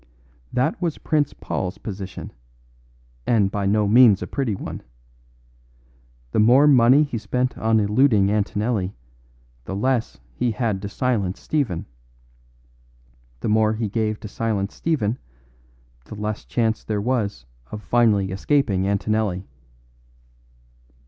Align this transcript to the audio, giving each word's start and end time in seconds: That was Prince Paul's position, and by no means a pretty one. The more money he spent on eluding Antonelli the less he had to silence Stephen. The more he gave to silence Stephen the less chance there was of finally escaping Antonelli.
That 0.51 0.81
was 0.81 0.97
Prince 0.97 1.31
Paul's 1.33 1.77
position, 1.77 2.33
and 3.27 3.51
by 3.51 3.67
no 3.67 3.87
means 3.87 4.23
a 4.23 4.25
pretty 4.25 4.55
one. 4.55 4.81
The 6.31 6.39
more 6.39 6.65
money 6.65 7.03
he 7.03 7.19
spent 7.19 7.55
on 7.55 7.79
eluding 7.79 8.31
Antonelli 8.31 8.95
the 9.65 9.75
less 9.75 10.19
he 10.33 10.49
had 10.53 10.81
to 10.81 10.89
silence 10.89 11.39
Stephen. 11.39 11.85
The 13.41 13.49
more 13.49 13.73
he 13.73 13.89
gave 13.89 14.19
to 14.21 14.27
silence 14.27 14.73
Stephen 14.73 15.19
the 16.05 16.15
less 16.15 16.45
chance 16.45 16.83
there 16.83 16.99
was 16.99 17.45
of 17.71 17.83
finally 17.83 18.31
escaping 18.31 18.87
Antonelli. 18.87 19.45